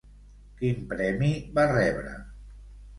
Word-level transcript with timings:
Quin 0.61 0.81
premi 0.95 1.31
va 1.61 1.69
rebre? 1.77 2.19